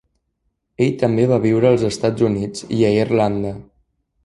[0.85, 3.57] Ell també va viure als Estats Units i a Irlanda.